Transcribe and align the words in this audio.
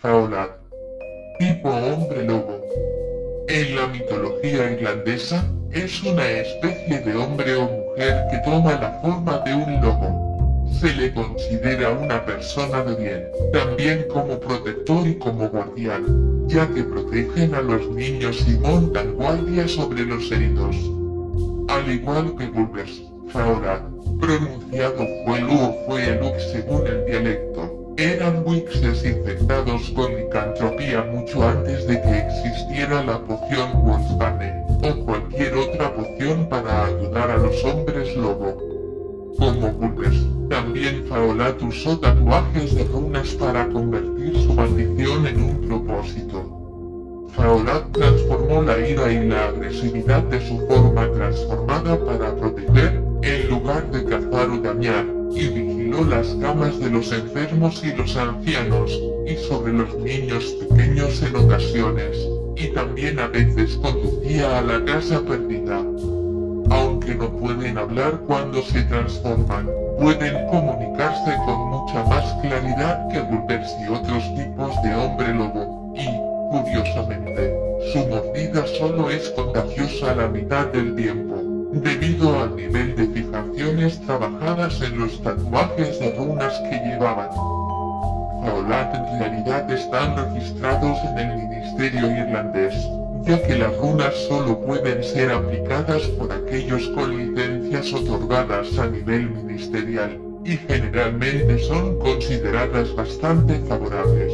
Faolat. 0.00 0.50
Tipo 1.40 1.70
hombre 1.70 2.22
lobo. 2.22 2.60
En 3.48 3.74
la 3.74 3.88
mitología 3.88 4.70
irlandesa, 4.70 5.44
es 5.72 6.00
una 6.04 6.24
especie 6.24 7.00
de 7.00 7.16
hombre 7.16 7.56
o 7.56 7.62
mujer 7.62 8.14
que 8.30 8.38
toma 8.44 8.74
la 8.74 8.92
forma 9.02 9.38
de 9.40 9.54
un 9.54 9.80
lobo. 9.82 10.68
Se 10.80 10.94
le 10.94 11.12
considera 11.12 11.90
una 11.90 12.24
persona 12.24 12.84
de 12.84 12.94
bien, 12.94 13.24
también 13.52 14.06
como 14.08 14.38
protector 14.38 15.04
y 15.04 15.16
como 15.16 15.48
guardián, 15.48 16.46
ya 16.46 16.68
que 16.68 16.84
protegen 16.84 17.56
a 17.56 17.60
los 17.60 17.90
niños 17.90 18.46
y 18.46 18.52
montan 18.52 19.16
guardia 19.16 19.66
sobre 19.66 20.04
los 20.04 20.30
heridos. 20.30 20.76
Al 21.70 21.90
igual 21.90 22.36
que 22.36 22.46
Bulbers, 22.46 23.02
Faolat, 23.32 23.82
pronunciado 24.20 25.04
eran 28.28 28.46
wixes 28.46 29.04
infectados 29.04 29.90
con 29.94 30.14
licantropía 30.14 31.02
mucho 31.02 31.42
antes 31.42 31.86
de 31.86 32.00
que 32.02 32.18
existiera 32.18 33.02
la 33.02 33.18
poción 33.20 33.70
Wolfbane, 33.84 34.52
o 34.82 35.04
cualquier 35.06 35.54
otra 35.54 35.94
poción 35.94 36.46
para 36.50 36.86
ayudar 36.86 37.30
a 37.30 37.38
los 37.38 37.64
hombres 37.64 38.14
lobo. 38.16 39.34
Como 39.38 39.72
Bulbers, 39.72 40.26
también 40.50 41.06
Faolat 41.08 41.62
usó 41.62 41.98
tatuajes 41.98 42.74
de 42.74 42.84
runas 42.84 43.28
para 43.30 43.66
convertir 43.68 44.36
su 44.42 44.52
maldición 44.52 45.26
en 45.26 45.42
un 45.42 45.60
propósito. 45.66 47.28
Faolat 47.34 47.90
transformó 47.92 48.60
la 48.62 48.78
ira 48.78 49.10
y 49.10 49.26
la 49.26 49.46
agresividad 49.46 50.22
de 50.24 50.46
su 50.46 50.58
forma 50.66 51.10
transformada 51.12 51.96
para 52.04 52.34
proteger, 52.36 53.02
en 53.22 53.48
lugar 53.48 53.90
de 53.90 54.04
cazar 54.04 54.50
o 54.50 54.58
dañar 54.58 55.06
y 55.34 55.48
las 55.96 56.28
camas 56.40 56.78
de 56.78 56.90
los 56.90 57.10
enfermos 57.12 57.82
y 57.82 57.92
los 57.94 58.16
ancianos, 58.16 58.92
y 59.26 59.36
sobre 59.48 59.72
los 59.72 59.94
niños 59.98 60.44
pequeños 60.68 61.22
en 61.22 61.36
ocasiones, 61.36 62.16
y 62.56 62.68
también 62.68 63.18
a 63.18 63.28
veces 63.28 63.76
conducía 63.76 64.58
a 64.58 64.62
la 64.62 64.84
casa 64.84 65.20
perdida. 65.22 65.82
Aunque 66.70 67.14
no 67.14 67.30
pueden 67.38 67.78
hablar 67.78 68.20
cuando 68.26 68.62
se 68.62 68.82
transforman, 68.82 69.68
pueden 69.98 70.46
comunicarse 70.48 71.34
con 71.46 71.70
mucha 71.70 72.04
más 72.04 72.24
claridad 72.42 73.08
que 73.08 73.20
Bulbers 73.22 73.70
y 73.82 73.88
otros 73.88 74.22
tipos 74.36 74.82
de 74.82 74.94
hombre 74.94 75.34
lobo, 75.34 75.94
y, 75.96 76.06
curiosamente, 76.50 77.54
su 77.92 77.98
mordida 78.08 78.66
solo 78.78 79.10
es 79.10 79.30
contagiosa 79.30 80.14
la 80.14 80.28
mitad 80.28 80.66
del 80.66 80.94
tiempo, 80.94 81.47
debido 81.72 82.42
al 82.42 82.56
nivel 82.56 82.96
de 82.96 83.06
fijaciones 83.08 84.00
trabajadas 84.00 84.80
en 84.80 84.98
los 84.98 85.22
tatuajes 85.22 86.00
de 86.00 86.14
runas 86.16 86.54
que 86.70 86.76
llevaban. 86.78 87.30
Faolat 88.42 88.94
en 88.94 89.18
realidad 89.18 89.70
están 89.70 90.16
registrados 90.16 90.98
en 91.10 91.18
el 91.18 91.36
Ministerio 91.36 92.10
Irlandés, 92.10 92.74
ya 93.22 93.42
que 93.42 93.58
las 93.58 93.76
runas 93.76 94.14
solo 94.28 94.58
pueden 94.60 95.02
ser 95.04 95.30
aplicadas 95.30 96.02
por 96.18 96.32
aquellos 96.32 96.88
con 96.88 97.16
licencias 97.16 97.92
otorgadas 97.92 98.78
a 98.78 98.86
nivel 98.86 99.30
ministerial, 99.30 100.18
y 100.44 100.56
generalmente 100.56 101.58
son 101.58 101.98
consideradas 101.98 102.94
bastante 102.96 103.58
favorables. 103.68 104.32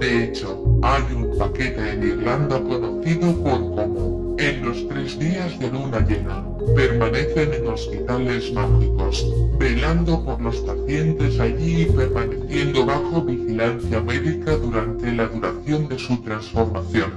De 0.00 0.24
hecho, 0.24 0.64
hay 0.82 1.02
un 1.14 1.36
paquete 1.36 1.90
en 1.90 2.02
Irlanda 2.02 2.60
conocido 2.60 3.34
por 3.42 3.74
como, 3.74 4.19
en 4.40 4.64
los 4.64 4.88
tres 4.88 5.18
días 5.18 5.58
de 5.58 5.70
luna 5.70 6.00
llena, 6.00 6.42
permanecen 6.74 7.52
en 7.52 7.66
hospitales 7.66 8.50
mágicos, 8.54 9.26
velando 9.58 10.24
por 10.24 10.40
los 10.40 10.56
pacientes 10.60 11.38
allí 11.38 11.82
y 11.82 11.84
permaneciendo 11.84 12.86
bajo 12.86 13.20
vigilancia 13.22 14.00
médica 14.00 14.56
durante 14.56 15.12
la 15.12 15.26
duración 15.26 15.88
de 15.88 15.98
su 15.98 16.16
transformación. 16.22 17.12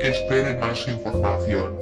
Espere 0.00 0.58
más 0.60 0.86
información. 0.86 1.72